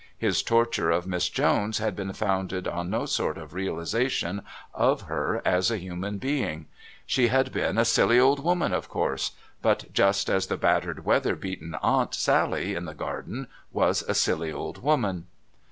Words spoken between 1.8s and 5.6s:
been founded on no sort of realisation of her